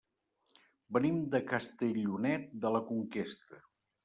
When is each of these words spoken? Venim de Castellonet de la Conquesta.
Venim 0.97 1.19
de 1.35 1.41
Castellonet 1.51 2.49
de 2.65 2.73
la 2.79 2.83
Conquesta. 2.89 3.63